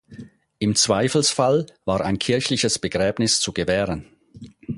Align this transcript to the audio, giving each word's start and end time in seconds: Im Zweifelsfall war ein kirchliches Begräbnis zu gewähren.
Im 0.57 0.73
Zweifelsfall 0.73 1.67
war 1.85 2.01
ein 2.01 2.17
kirchliches 2.17 2.79
Begräbnis 2.79 3.39
zu 3.39 3.53
gewähren. 3.53 4.07